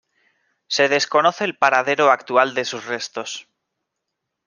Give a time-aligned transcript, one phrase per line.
[0.67, 3.47] Se desconoce el paradero actual de sus restos.